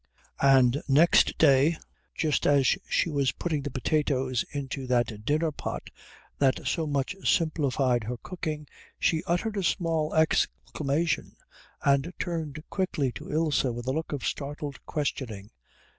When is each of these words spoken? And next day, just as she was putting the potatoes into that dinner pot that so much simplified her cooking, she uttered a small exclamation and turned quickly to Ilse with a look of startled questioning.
And 0.41 0.81
next 0.87 1.37
day, 1.37 1.77
just 2.15 2.47
as 2.47 2.65
she 2.89 3.07
was 3.11 3.33
putting 3.33 3.61
the 3.61 3.69
potatoes 3.69 4.43
into 4.49 4.87
that 4.87 5.23
dinner 5.25 5.51
pot 5.51 5.91
that 6.39 6.65
so 6.65 6.87
much 6.87 7.15
simplified 7.23 8.05
her 8.05 8.17
cooking, 8.17 8.67
she 8.97 9.21
uttered 9.27 9.57
a 9.57 9.63
small 9.63 10.15
exclamation 10.15 11.35
and 11.83 12.11
turned 12.17 12.63
quickly 12.71 13.11
to 13.11 13.31
Ilse 13.31 13.63
with 13.65 13.85
a 13.85 13.91
look 13.93 14.11
of 14.11 14.25
startled 14.25 14.83
questioning. 14.87 15.51